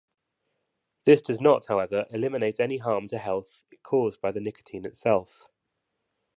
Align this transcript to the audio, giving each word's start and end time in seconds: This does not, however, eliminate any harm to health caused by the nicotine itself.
This 1.05 1.21
does 1.21 1.39
not, 1.39 1.67
however, 1.67 2.07
eliminate 2.09 2.59
any 2.59 2.77
harm 2.77 3.07
to 3.09 3.19
health 3.19 3.61
caused 3.83 4.19
by 4.19 4.31
the 4.31 4.39
nicotine 4.41 4.83
itself. 4.83 5.45